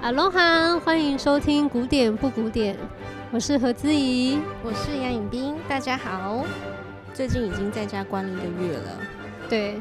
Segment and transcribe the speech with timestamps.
[0.00, 2.76] 哈喽哈，欢迎收听古典不古典，
[3.32, 6.44] 我是何姿怡，我是杨颖冰，大家好。
[7.14, 8.98] 最近已经在家关了一个月了，
[9.48, 9.78] 对，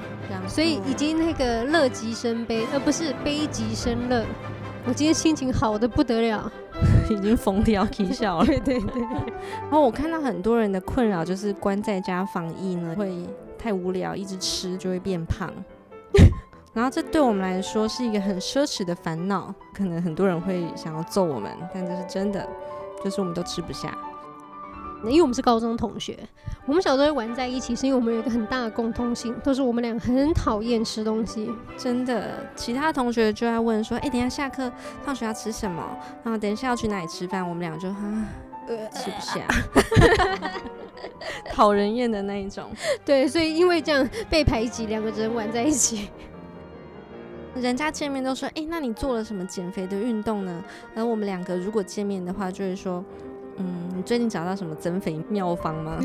[0.48, 4.26] 所以已经那个乐极生悲，而不是悲极生乐。
[4.86, 6.52] 我今天心情好的不得了，
[7.10, 8.46] 已经疯掉啼笑了。
[8.46, 9.02] 对对对。
[9.62, 13.26] 然后我看到很多人的困扰就是关在家防疫呢，会
[13.58, 15.50] 太无聊，一直吃就会变胖。
[16.74, 22.46] 然后这对我们来说是一个很奢侈的烦恼，可能很多人会想要揍我们，但这是真的，
[23.04, 23.98] 就是我们都吃不下。
[25.10, 26.18] 因为我们是高中同学，
[26.66, 31.52] 我们小时候会玩在一起，是因为我们有一个很大的共通性，都是我们俩很讨厌吃东西。
[31.78, 34.72] 真的，其他同学就在问说：“哎，等一下下课
[35.04, 35.84] 放学要吃什么？
[36.24, 38.28] 然后等一下要去哪里吃饭？”我们俩就啊，
[38.94, 39.46] 吃不下，
[41.52, 42.70] 讨人厌的那一种。
[43.04, 46.10] 对，所以因为这样被排挤，两个人玩在一起。
[47.56, 50.64] 人家见面都说：“哎，那你做了什么减肥的运动呢？”
[50.96, 53.04] 然后我们两个如果见面的话，就会说
[53.58, 55.98] ：“嗯，你最近找到什么增肥妙方吗？”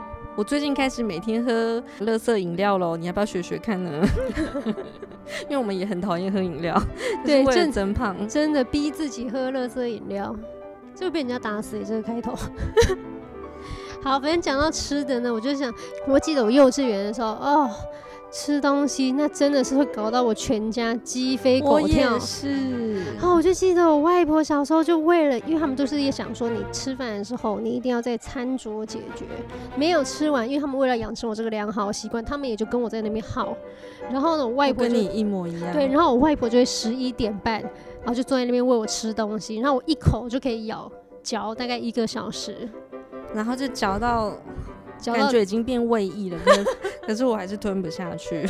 [0.36, 4.06] 我最近开始每天喝乐色饮料喽，你要不要学学看呢？
[5.44, 6.80] 因为我们也很讨厌喝饮料，
[7.26, 10.34] 对，为了增胖，真的逼自己喝乐色饮料，
[10.94, 11.78] 就被人家打死。
[11.84, 12.34] 这个开头。
[14.02, 15.72] 好，反正讲到吃的呢，我就想，
[16.06, 17.70] 我记得我幼稚园的时候，哦。
[18.30, 22.18] 吃东西那真的是会搞到我全家鸡飞狗跳。
[22.18, 23.04] 是。
[23.14, 29.24] 然后我就记得我外婆小时候就为了，因为他们都是也想说，你吃饭的时候你一定要在餐桌解决，
[29.76, 33.56] 没有吃完，因为他们为了养成我这个良好习惯，他们也就跟我在那边耗。
[34.10, 35.72] 然后呢，我外婆跟你一模一样。
[35.72, 40.90] 对，然后我外婆就会十一点半，然后就坐在那边喂我吃东西，然后我一口就可以咬
[41.22, 42.68] 嚼大概一个小时，
[43.34, 44.32] 然后就嚼到。
[45.04, 46.64] 感觉已经变胃液了，可是
[47.06, 48.46] 可是我还是吞不下去，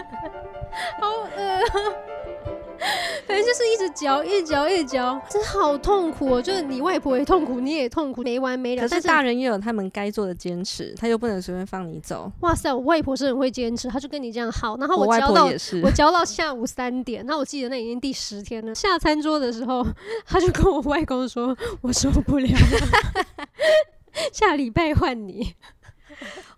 [1.00, 1.60] 好饿。
[3.26, 6.42] 反正就是一直嚼，一直嚼，一直嚼，真的好痛苦哦！
[6.42, 8.80] 就是你外婆也痛苦，你也痛苦，没完没了。
[8.80, 12.32] 可是大人也有他们该做的坚持，他又不能随便放你走。
[12.40, 15.52] 哇塞，我外婆是很会坚持，他就跟你这样好，然后我嚼到我，
[15.82, 18.74] 我嚼到下午三点，那我记得那已经第十天了。
[18.74, 19.86] 下餐桌的时候，
[20.24, 22.56] 他就跟我外公说：“我受不了了。
[24.32, 25.54] ”下礼拜换你。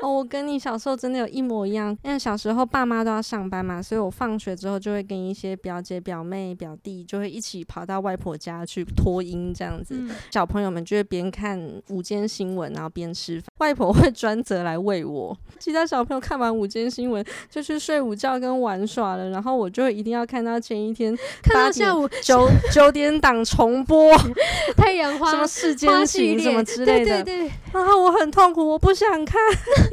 [0.02, 1.96] 哦，我跟你小时候真的有一模一样。
[2.02, 9.94] 因为小时候爸妈都要上班嘛，所以我放学之后就会跟一些表姐、表妹、表弟就会一起跑到外婆家去脱音这样子。
[9.98, 13.46] 嗯、小朋友们就会边看午间新闻，然后边吃饭。
[13.58, 15.36] 外婆会专责来喂我。
[15.58, 24.16] 其他小朋友看完午间新闻就去睡午觉跟玩耍了，然后我就一定要看到前一天看到下午九九点档重播
[24.76, 27.22] 太阳花什么世间情什么之类的。
[27.22, 27.52] 对对对。
[27.72, 29.38] 然后我很痛苦，我不想看。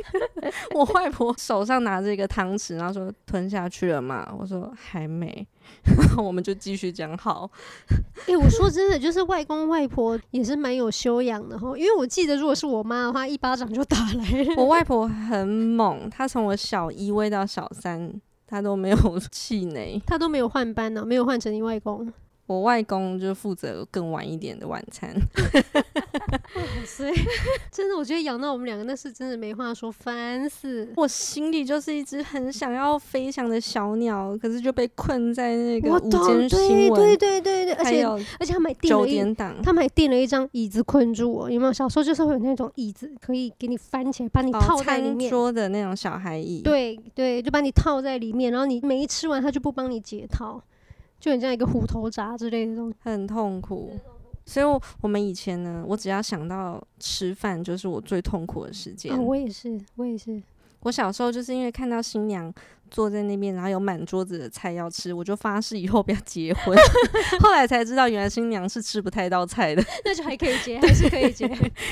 [0.76, 4.28] 我外婆手上拿着一个汤匙，然后说吞下去了嘛？
[4.40, 5.48] 我说还没，
[6.18, 7.50] 我们就继续讲好。
[8.22, 11.78] 哎、欸，我说真的，就是外公外婆也是蛮有修养的哈。
[11.78, 14.54] 因为我记得，如果是我妈的话，一巴掌就打来了。
[14.58, 18.12] 我外婆很猛，她从我小一喂到小三，
[18.46, 22.12] 她都没有气馁，她都没有换班呢，没有换成你外公。
[22.48, 25.14] 我外公就负责更晚一点的晚餐，
[26.88, 27.14] 所以
[27.70, 30.88] 真的，我觉得养到我们两个那是真的没话说，烦死！
[30.96, 38.04] 我心里就是一只很想要飞翔的小鸟，可是就被困在那个午间新闻，对对对对，而且
[38.40, 41.74] 而且他们还订了一，他们还订了一张椅子困住我，有没有？
[41.74, 50.64] 小时候就是会有那种椅子可以给你翻起来，把你套在里面，桌的那种小孩椅，对对，就把你套在里面，然后你没吃完，他就不帮你解套。
[51.20, 53.98] 就很像一个虎头铡之类的东西，很痛苦。
[54.46, 59.14] 所以，我们以前呢，我只要想到吃饭，就是我最痛苦的时间。
[59.14, 60.42] 哦，我也是，我也是。
[60.82, 62.54] 我小时候就是因为看到新娘
[62.90, 66.78] 坐在那边，然后有满桌子的菜要吃，我就发誓以后不要结婚。
[67.42, 69.84] 后来才知道，原来新娘是吃不太到菜的。
[70.06, 71.46] 那就还可以结，还是可以结。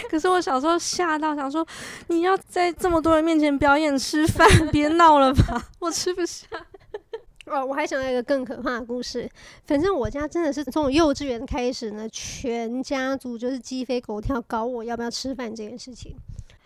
[0.10, 1.66] 可是我小时候吓到，想说
[2.08, 6.48] 你要在这么多人面前表演吃饭，别闹了吧，我吃不下。
[7.46, 9.30] 哦，我还想到一个更可怕的故事。
[9.66, 16.16] 反正我家真的是从幼稚园开始呢，全家族就是鸡飞狗跳，搞我要不要吃饭这件事情。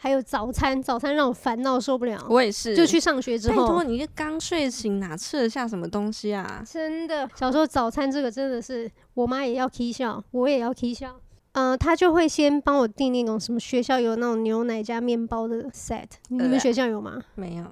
[0.02, 2.26] 还有早餐，早餐让我烦到受不了。
[2.30, 6.64] 我也是，就去上学之后，拜托你一个刚睡醒，哪吃得下什么东西啊？
[6.66, 11.20] 真的，小时候早餐这个真的是，我妈也要起笑，我也要起笑。
[11.52, 17.22] 嗯、呃，她就会先帮我订那种什么学校有那种牛奶加面包的 set，你们学校有吗？
[17.36, 17.66] 没有。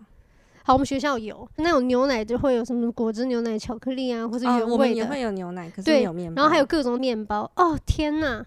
[0.67, 4.65] 好，我们学校有那种牛奶，就会有什么果汁牛奶、巧克力啊，或者原味的。
[4.65, 6.41] 哦，我们也会有牛奶，可是没有面包。
[6.41, 7.49] 然后还有各种面包。
[7.55, 8.45] 哦，天哪！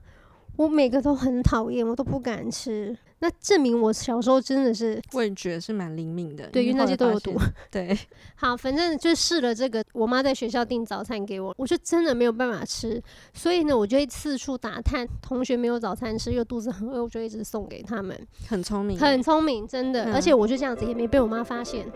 [0.56, 2.94] 我每个都很讨厌，我都不敢吃。
[3.22, 7.38] 那证明我小时候真的是味觉是蛮灵敏的，对，因为那些都有毒。
[7.70, 7.96] 对，
[8.34, 9.84] 好，反正就试了这个。
[9.92, 13.02] 我妈在学校订早餐给我，我就真的没有办法吃，
[13.34, 18.18] 所以呢，我就会四处打探同学没有早餐吃，又肚子很饿，我就一直送给他们。
[18.48, 20.06] 很聪明，很聪明，真的。
[20.06, 21.86] 嗯、而且我就这样子也没被我妈发现。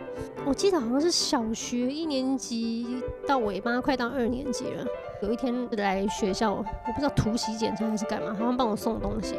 [0.44, 4.84] 我记得好像是小学一年级到尾巴，快到二年级了。
[5.22, 6.62] 有一天来学校，我
[6.92, 9.36] 不知道突袭检查还是干嘛，好像帮我送东西。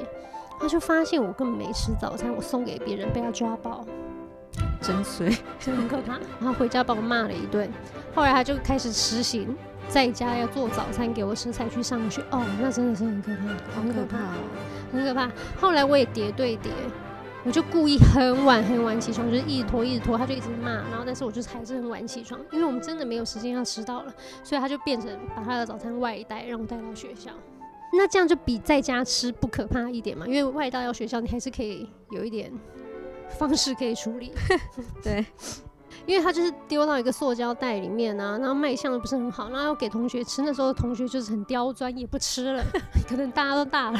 [0.60, 3.86] 他就发现我根本没吃早餐，我送给别人被他抓包，
[4.81, 5.30] 真衰，
[5.60, 6.13] 真的很可怕。
[6.40, 7.69] 然后回家把我骂了一顿。
[8.13, 9.56] 后来他就开始实行
[9.88, 12.22] 在家要做早餐给我吃才去上学。
[12.31, 14.18] 哦，那真的是很可怕，很可怕，
[14.92, 15.30] 很可怕。
[15.60, 16.72] 后来我也叠对叠，
[17.44, 20.72] 我就故意很晚很晚起床，就是一直拖一直拖，他就一直骂。
[20.72, 24.13] 然后但是我就还是很晚起床，因为我们真的没有时间要迟到了，
[24.44, 27.31] 所以他就变成把他的早餐外带让我带到学校。
[27.97, 32.51] 那这样就比在家吃不可怕一点嘛，因为外带到学校，你还是可以有一点
[33.38, 34.33] 方式可以处理。
[35.03, 35.25] 对，
[36.06, 40.42] 因为他就是丢到一个塑胶袋里面啊，然后卖相又不是很好，然后要给同学吃。
[40.42, 42.63] 那时候同学就是很刁钻，也不吃了，
[43.07, 44.00] 可能大家都大了，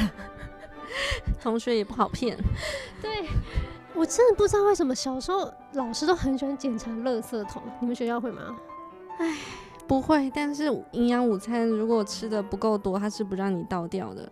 [1.40, 2.36] 同学也不好骗。
[3.00, 3.28] 对，
[3.94, 8.56] 我真的不知道为什么小时候老师都很喜欢检查垃圾桶，你们学校会吗？
[9.18, 9.36] 唉。
[9.86, 14.30] 不会，但是营养午餐如果吃的不够多，它是不让你倒掉的。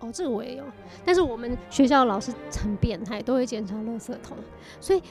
[0.00, 0.64] 哦，这个我也有，
[1.04, 4.36] 但是我们学校老师很变态，都会检查垃圾桶，
[4.80, 5.02] 所以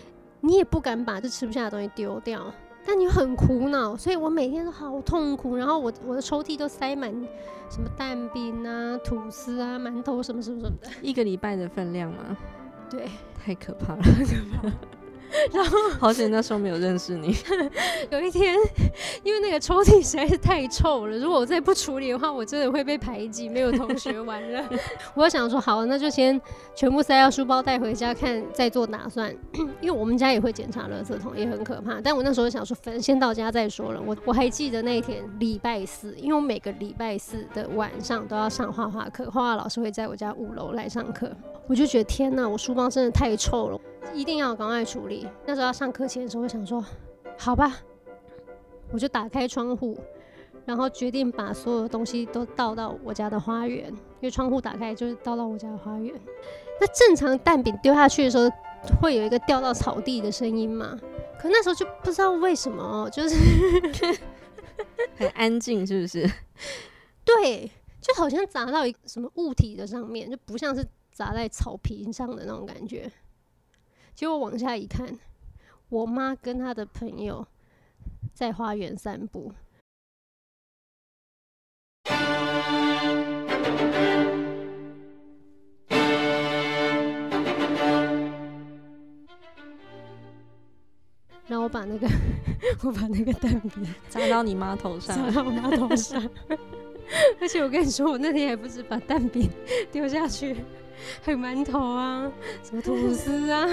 [0.42, 2.54] 你也不敢把这吃不下的东西丢掉，
[2.86, 5.56] 但你很苦恼，所以我每天都好痛苦。
[5.56, 7.12] 然后我我的抽屉都塞满
[7.68, 12.38] 什么蛋饼啊、吐司啊、馒头什么什么什么的，一个礼拜的分量吗？
[12.88, 13.08] 对，
[13.44, 14.74] 太可怕了，太可怕了。
[15.52, 17.36] 然后 好险那时候没有认识你。
[18.10, 18.56] 有一天，
[19.24, 24.64] 因为那个抽屉实在是太臭了，如果我再不处理的话，我真的会被排挤，没有同学玩了。
[25.14, 26.40] 我想说，好，那就先
[26.76, 29.36] 全部塞到书包带回家看，再做打算。
[29.82, 32.00] 因为我们家也会检查垃圾桶，也很可怕。
[32.02, 34.02] 但我那时候想说，反正先到家再说了。
[34.06, 41.30] 我我还记得那一天礼拜四，因为我每个礼拜四的晚上都要上画画课，画画老师会在我家五楼来上课。
[41.68, 43.80] 我就觉得天哪，我书包真的太臭了。
[44.14, 45.28] 一定要赶快处理。
[45.46, 46.84] 那时候要上课前的时候，我想说，
[47.38, 47.80] 好吧，
[48.92, 49.98] 我就打开窗户，
[50.66, 56.14] 然后决定把所有东西都倒到我家的花园，因为窗户打开就是倒到我家的花园。
[56.80, 58.50] 那正常蛋饼丢下去的时候，
[59.02, 61.00] 会有一个掉到草地的声音嘛？
[61.38, 63.36] 可那时候就不知道为什么，就是
[65.18, 66.30] 很安静，是不是？
[67.24, 67.70] 对，
[68.02, 73.12] 就好像砸到一什么物体的上面，就不像是砸在草坪上的那种感觉。
[74.16, 75.20] 结果往下一看，
[75.90, 77.46] 我妈跟她的朋友
[78.34, 79.54] 在花园散步。
[91.48, 92.08] 然后我把那个，
[92.84, 96.28] 我把那个蛋饼砸到你妈头上，砸到我妈头上。
[97.40, 99.48] 而且我跟你说，我那天还不是把蛋饼
[99.92, 100.56] 丢下去。
[101.22, 102.32] 还有馒头啊，
[102.64, 103.68] 什么吐 司啊，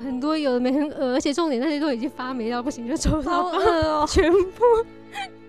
[0.00, 4.64] 很多有的没很恶，而且重点那些都已经发霉到不行，就抽到全部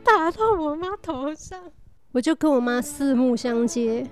[0.04, 1.60] 打到我妈头上，
[2.12, 4.06] 我就跟我妈四目相接，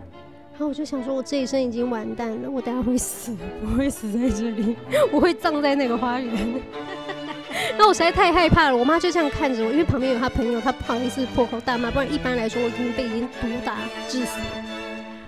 [0.53, 4.75] 然后我就想说，我这一生已经完蛋了，我等下会死，我会死在这里，
[5.11, 6.61] 我会葬在那个花园。
[7.77, 14.39] 那我实在太害怕了，我妈就这样看着我，因为旁边有她朋友，她不好意思破口大骂，不然一般来说我已经被已经毒打致死。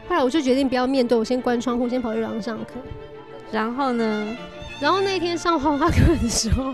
[0.09, 2.73] 后来我就决定不要面对，我先关窗户，先跑去廊上课。
[3.51, 4.35] 然后呢？
[4.81, 6.73] 然后那一天上画画课的时候，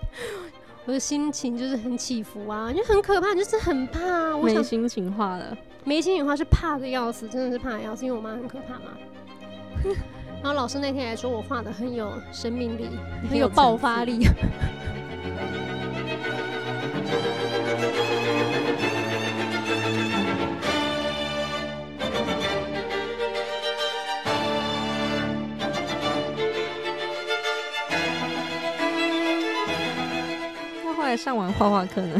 [0.86, 4.36] 我的心情就是很起伏啊，就很可怕，就是很怕啊。
[4.36, 8.96] 我没心情画了，没心情画是怕的要死，真的是怕的要死，因为我妈很可怕嘛。
[10.42, 12.88] 然后老师那天还说我画的很有生命力，
[13.28, 14.26] 很有爆发力。
[31.16, 32.18] 上完画画课呢？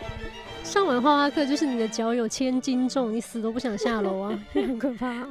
[0.64, 5.28] 上完画画课就是你的脚有千斤重，你死都不想下楼啊， 很可怕啊。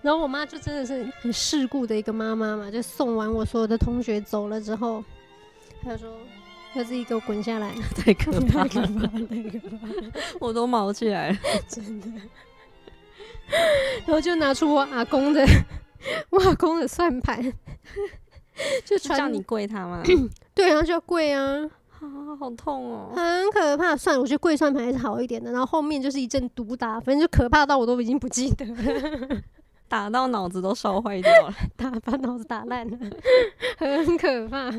[0.00, 5.02] 然后我妈就真的是很世故的一个妈妈嘛，就送完我所有的同学走了之后，
[5.82, 6.16] 她就说
[6.74, 12.08] 她自己给我滚下来， 太可怕了，太可怕了，太可怕了，我都毛起来了，真的。
[14.06, 15.44] 然后就拿出我阿公的，
[16.30, 17.52] 我阿公的算盘，
[18.84, 20.02] 就传叫你跪他吗？
[20.54, 21.68] 对，然后就要跪啊，
[22.06, 23.96] 啊，好痛哦，很可怕。
[23.96, 25.52] 算了，我觉得跪算盘还是好一点的。
[25.52, 29.42] 然后后面就是一阵毒打，反正就可怕到我都已经不记得了，
[29.88, 32.98] 打到脑子都烧坏掉了， 打把脑子打烂了，
[33.78, 34.70] 很可怕。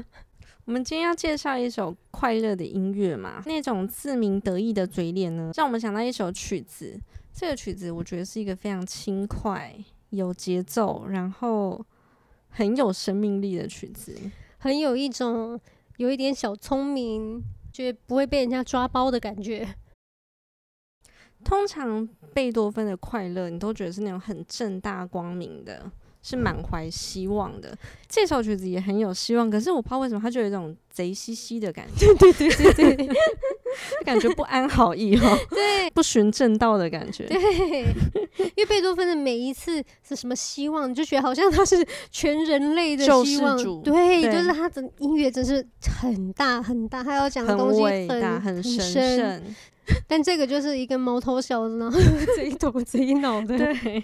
[0.66, 7.00] 我们今天要介绍一首快乐的音乐嘛，那种自鸣得意的嘴脸呢，让我们想到一首曲子。
[7.34, 9.76] 这个曲子我觉得是一个非常轻快、
[10.12, 11.84] 有节奏，然后
[12.50, 14.16] 很有生命力的曲子，
[14.60, 15.60] 很有一种
[16.04, 17.42] 有一点小聪明，
[17.72, 19.76] 就不会被人家抓包的感觉。
[21.46, 25.90] 通常贝多芬的快乐，你都觉得是那种很正大光明的。
[26.24, 27.78] 是满怀希望的，
[28.08, 33.10] 这首曲子也很有希望，可是我不知道为什么，他就有一种贼兮兮的感觉，对对对对对，
[34.06, 37.84] 感觉不安好意哈， 对，不循正道的感觉，对，
[38.38, 45.68] 因为贝多芬的每一次是什么希望，你就觉得好像他是全人类的希望，对，对就是他的音乐真是
[46.02, 48.80] 很大很大，他要讲的东西很伟大很神
[49.16, 49.44] 圣，
[50.08, 51.92] 但这个就是一个毛头小子呢，
[52.38, 54.04] 贼头贼脑 的，对。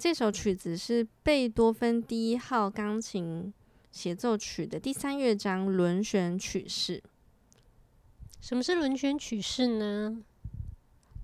[0.00, 3.52] 这首曲子是贝多芬第一号钢琴
[3.92, 7.02] 协奏曲的第三乐章轮旋曲式。
[8.40, 10.24] 什么是轮旋曲式呢？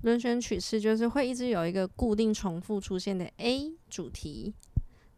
[0.02, 4.52] 轮旋曲式就是会一直有一个固定重复出现的 A 主题，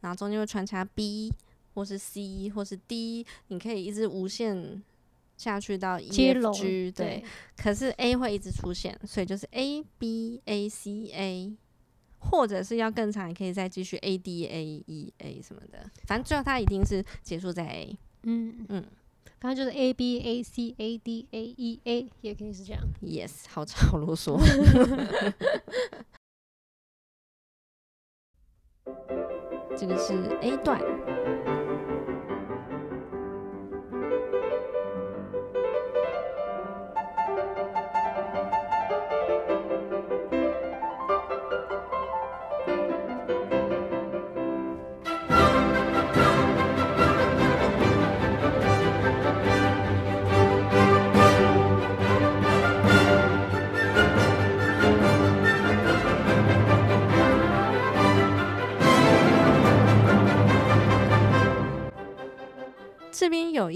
[0.02, 1.32] 然后中间会穿插 B
[1.74, 4.80] 或是 C 或是 D，你可以一直无限
[5.36, 7.24] 下去到 E F G，对。
[7.56, 11.56] 可是 A 会一直出现，所以就是 A B A C A，
[12.18, 17.98] 或者是要更长，也可以再继续 A D A E A 什么的，反正最后它一定是结束在 A。
[18.24, 18.84] 嗯嗯。
[19.40, 22.82] 反正就是 A B A C A D A E A，也可以是这样。
[23.00, 24.36] Yes，好吵，好啰嗦。
[29.78, 30.80] 这个是 A 段。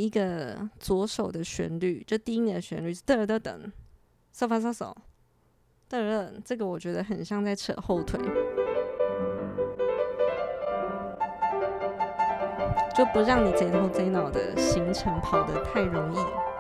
[0.03, 3.71] 一个左手的旋律，就低音的旋律是噔噔噔，
[4.33, 4.97] 扫发扫扫，
[5.89, 8.19] 噔噔，这个我觉得很像在扯后腿，
[12.97, 16.52] 就不让你贼头贼脑的行程跑得太容易。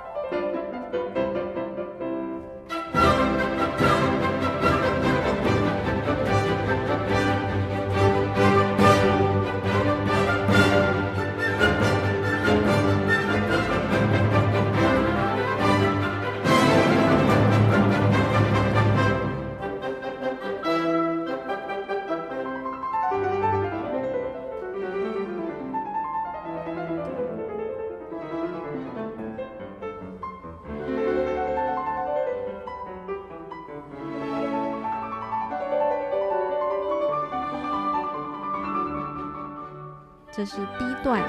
[40.42, 41.22] 这是 B 段，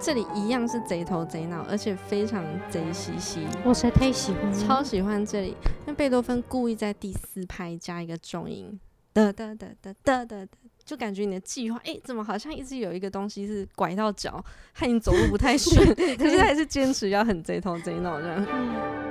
[0.00, 3.46] 这里一样是贼头贼脑，而且非常贼兮兮。
[3.64, 5.50] 我实在太喜欢，超喜欢这里，
[5.82, 8.80] 因为贝多芬故意在第四拍加一个重音，
[9.12, 10.48] 哒哒哒哒哒哒。
[10.86, 15.84] 就感觉你的计划，哎、欸，怎么好像一直有一个东西是拐到脚，害你走路不太 顺，
[16.16, 18.46] 可是还是坚持要很贼头贼脑这样。
[18.48, 19.05] 嗯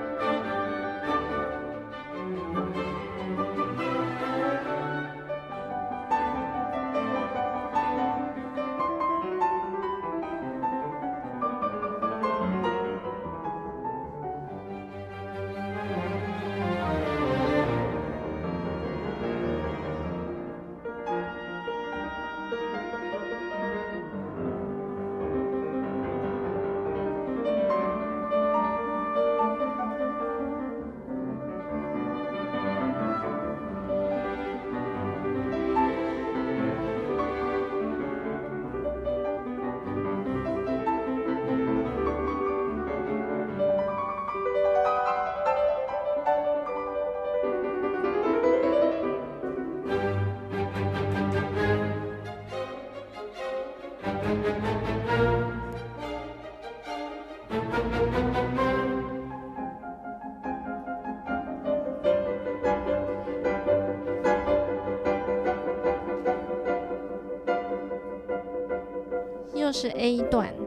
[69.76, 70.65] 是 A 段。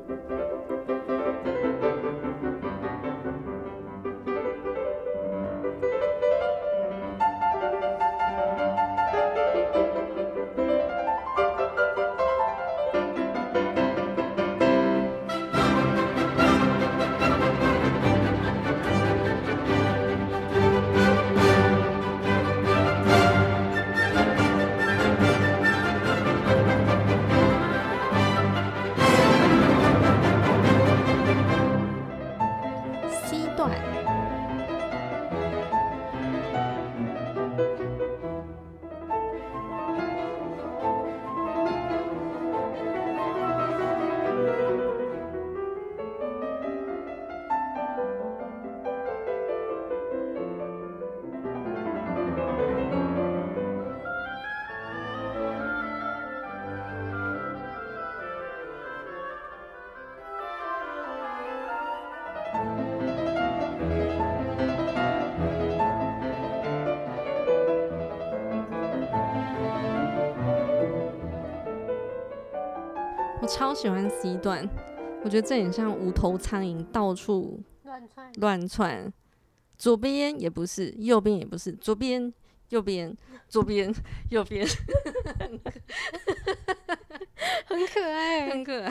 [73.80, 74.68] 喜欢 C 段，
[75.22, 79.12] 我觉得这很像无头苍蝇到处乱窜乱窜，
[79.76, 82.34] 左边也不是，右边也不是，左边
[82.70, 83.16] 右边
[83.48, 83.94] 左边
[84.30, 84.66] 右边，
[87.66, 88.90] 很可爱，很可爱。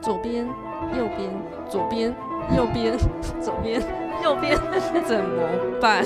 [0.00, 0.46] 左边
[0.96, 2.14] 右边左边
[2.56, 2.96] 右边
[3.42, 3.82] 左边
[4.22, 4.56] 右边
[5.04, 6.04] 怎么办？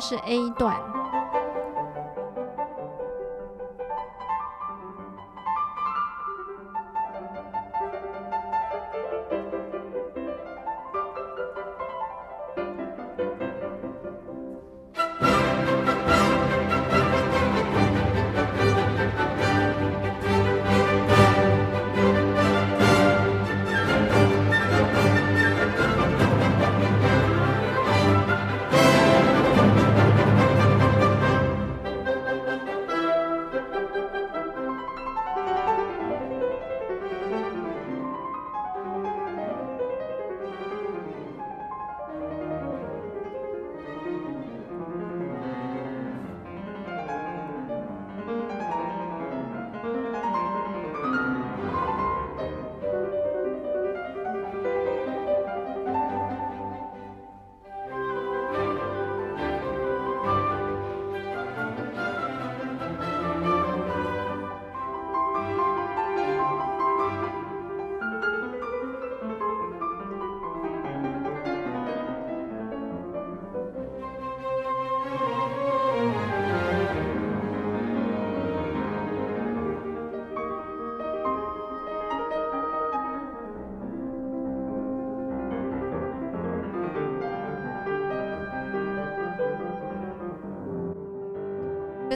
[0.00, 0.89] 是 A 段。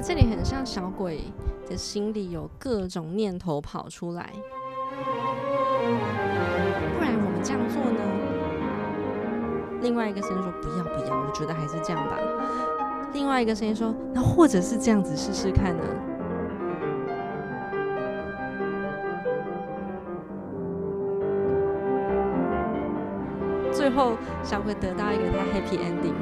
[0.06, 1.22] 这里很像小鬼
[1.66, 4.30] 的心里有各种念头跑出来，
[6.98, 8.00] 不然我们这样做呢？
[9.80, 12.18] 另外一个声音说：“不要不要，我觉得还是这样吧。”
[13.14, 15.82] 另外一个声音说：“那或者是这样子试试看呢？”
[23.72, 26.12] 最后小鬼得到一个他 happy ending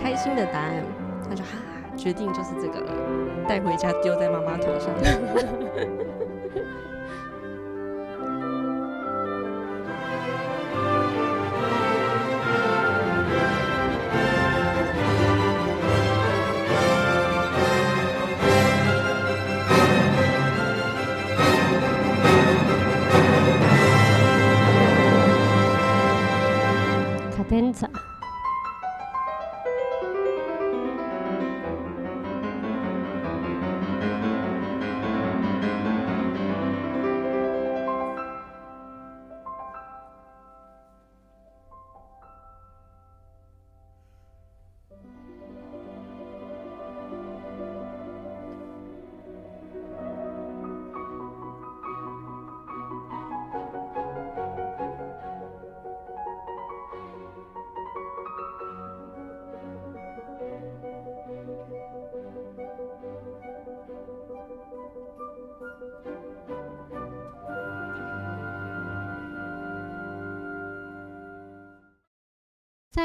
[0.00, 0.84] 开心的答案，
[1.28, 1.58] 他说：“哈。”
[1.96, 2.92] 决定就是这个了，
[3.48, 4.90] 带回家丢在妈妈头上。
[27.34, 27.86] 卡丁车。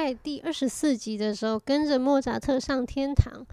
[0.10, 3.46] 在第二十四集的时候，跟着莫扎特上天堂，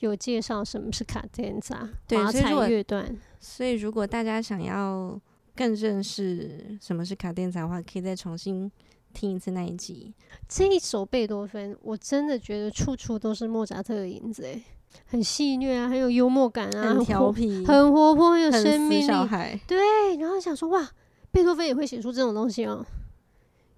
[0.00, 3.16] 有介绍什么是卡 denza，华彩乐段。
[3.38, 5.20] 所以如果大家想要
[5.54, 8.68] 更认识什么是卡 denza 的话，可以再重新
[9.12, 10.12] 听一次那一集。
[10.48, 14.60] 这一首贝多芬，我真的觉得处处都是莫扎特的影子，诶，
[15.06, 19.06] 很戏谑啊，很有幽默感啊，很调皮，很活泼，很有生命力。
[19.06, 19.78] 小孩对，
[20.16, 20.90] 然后想说哇，
[21.30, 22.84] 贝多芬也会写出这种东西哦，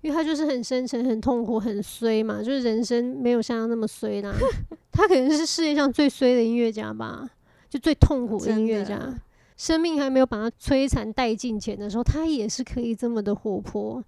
[0.07, 4.33] 因为他就是很深沉、很痛苦、很衰嘛，就是人生没有像他那么衰啦。
[4.93, 7.29] 他可能是世界上最衰的音乐家吧，
[7.69, 9.13] 就最痛苦的音乐家。
[9.57, 14.01] 生命还没有把他摧残殆尽前的时候，他也是可以这么的活泼，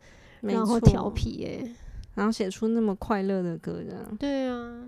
[0.43, 1.75] 然后调皮哎、欸，
[2.15, 4.17] 然后写出那么快乐的歌，这样。
[4.17, 4.85] 对啊。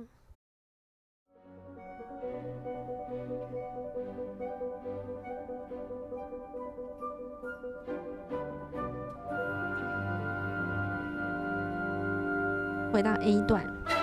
[12.91, 14.00] 回到 A 段。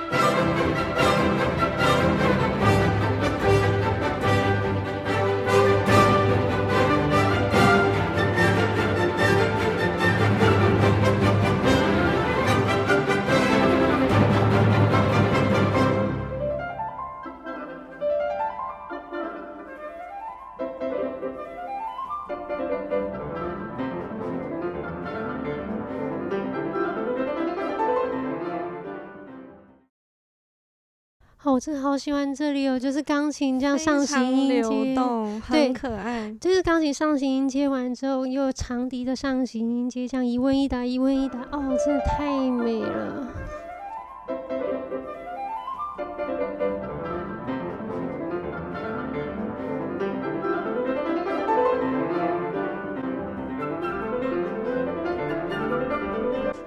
[31.47, 36.35] 哦，我真的好喜欢这里哦，就是钢琴这样上行音阶，流动，很可爱。
[36.41, 43.27] 就是钢琴上行音阶完之后，又有长笛的上行音阶，这样一问一答，一问一答，哦，真的太美了。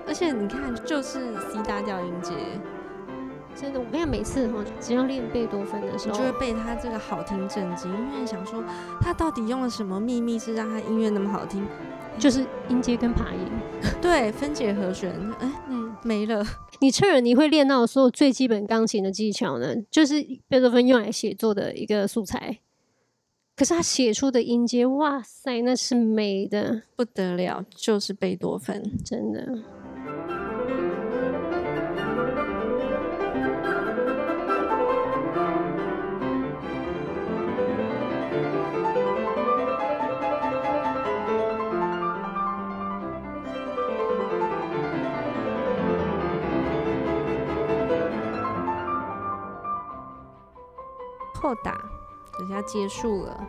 [0.07, 2.33] 而且你看，就是 C 大调音阶。
[3.61, 8.65] 真的，我跟你讲，每次哈，只要练贝多芬的时候，就会被他这个好听震惊，因为想说
[9.03, 11.67] 他到底用了什么秘密，是让他音乐那么好听？
[12.19, 13.41] 就是音阶跟爬音，
[14.01, 16.43] 对，分解和弦，哎、欸，嗯，没了。
[16.81, 19.77] 你确认，你会练到所有最基本钢琴的技巧呢？
[19.91, 20.15] 就是
[20.49, 22.59] 贝多芬用来写作的一个素材。
[23.55, 29.59] 可是他写出的音阶，哇塞，那是美的不得了，就是贝多芬，真的。
[52.63, 53.47] 结束了。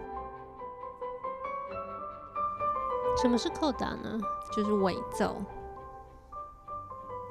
[3.22, 4.20] 什么是扣打呢？
[4.52, 5.36] 就是尾奏。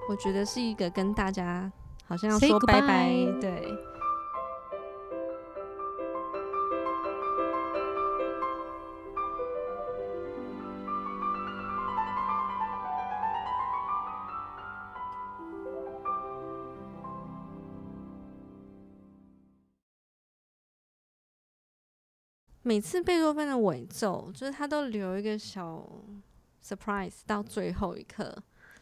[0.08, 1.70] 我觉得是一个跟大家
[2.06, 3.08] 好像要说拜拜，
[3.40, 3.89] 对。
[22.62, 25.86] 每次贝多芬的尾奏，就是他都留一个小
[26.64, 28.36] surprise 到最后一刻，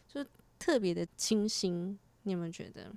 [0.07, 0.25] 就
[0.57, 1.97] 特别的清新。
[2.23, 2.91] 你有没有觉得？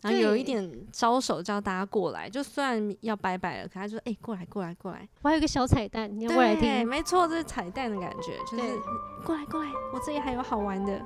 [0.00, 6.86] 然后有一点招手叫大家过来，就虽然要拜拜了，可他就说：“哎、欸，过来，过来，过来。”我还有个小彩蛋，你要过来听。
[6.86, 8.76] 没错，这是彩蛋的感觉，就是
[9.24, 11.02] 过来，过来，我这里还有好玩的。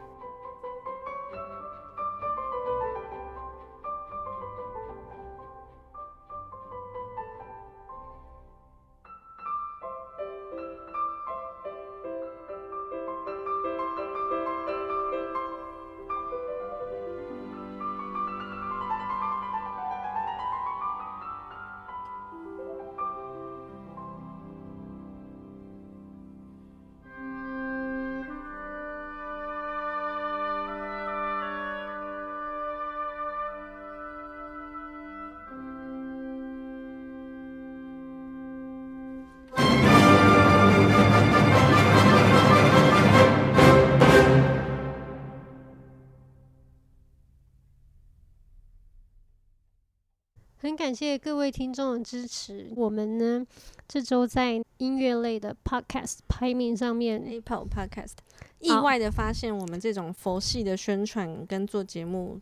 [50.89, 52.73] 感谢各位听众的支持。
[52.75, 53.47] 我们呢，
[53.87, 58.13] 这周在音乐类的 podcast 排名上面，Apple Podcast
[58.61, 62.41] 意外的发现，我们这种佛系的宣传跟做节目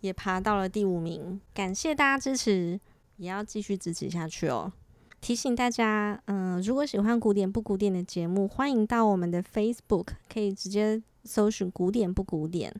[0.00, 1.38] 也爬到了第五名。
[1.52, 2.80] 感谢大家支持，
[3.18, 4.72] 也要继续支持下去哦。
[5.20, 12.74] 提醒大家，嗯、呃，如果喜欢古典不古典的节目，欢迎到我们的 Facebook，可以直接搜寻“古典不古典”。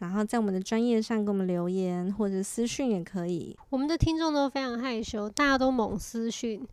[0.00, 3.56] 然后在我们的专业上给我们留言，或者私讯也可以。
[3.68, 6.66] 我们的听众都非常害羞，大家都猛私讯，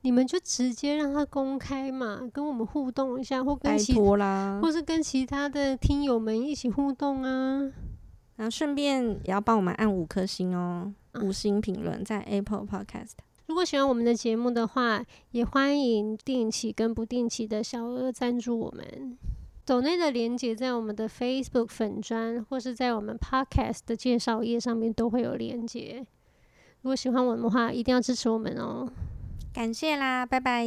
[0.00, 7.72] 你们就直接让他公开嘛，跟我们互动一下，或跟其啦，或是跟其他的听友们一起互动啊。
[8.34, 13.12] 然后顺便也要帮我们按五颗星哦，五星评论在 Apple Podcast。
[13.46, 19.16] 如果喜欢我们的节目的话，也欢迎定期跟不定期的小额赞助我们。
[19.64, 26.04] 抖内的连接在我们的 Facebook 粉砖，或是在我们 Podcast 的介绍页上面都会有连接。
[26.80, 28.90] 如果喜欢我们的话，一定要支持我们哦！
[29.54, 30.66] 感谢啦，拜拜。